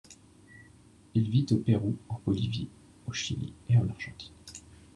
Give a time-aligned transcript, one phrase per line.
[1.13, 2.67] Il vit au Pérou, en Bolivie,
[3.05, 4.33] au Chili et en Argentine.